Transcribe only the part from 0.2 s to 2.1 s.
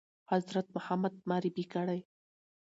حضرت محمد معرفي کړی؟